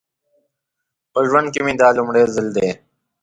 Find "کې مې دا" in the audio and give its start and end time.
1.53-1.87